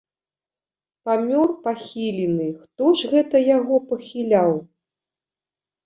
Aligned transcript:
Памёр, 1.09 1.49
пахілены, 1.67 2.49
хто 2.65 2.83
ж 2.97 3.13
гэта 3.15 3.45
яго 3.57 3.75
пахіляў? 3.95 4.51